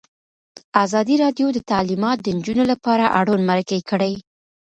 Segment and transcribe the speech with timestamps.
[0.83, 4.13] ازادي راډیو د تعلیمات د نجونو لپاره اړوند مرکې کړي.